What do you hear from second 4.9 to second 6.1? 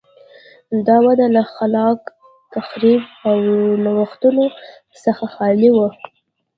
څخه خالي وه.